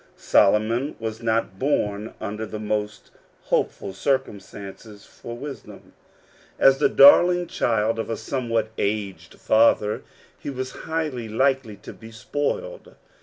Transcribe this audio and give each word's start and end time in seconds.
Solomon 0.17 0.95
was 0.99 1.21
not 1.21 1.59
born 1.59 2.15
under 2.19 2.43
the 2.47 2.57
most 2.57 3.11
hopeful 3.43 3.93
circumstances 3.93 5.05
for 5.05 5.37
wisdom. 5.37 5.93
As 6.57 6.79
the 6.79 6.89
darling 6.89 7.45
child 7.45 7.99
of 7.99 8.09
a 8.09 8.17
somewhat 8.17 8.71
aged 8.79 9.35
father, 9.35 10.01
he 10.39 10.49
was 10.49 10.71
highly 10.89 11.29
likely 11.29 11.75
to 11.75 11.93
be 11.93 12.09
spoiled. 12.09 12.95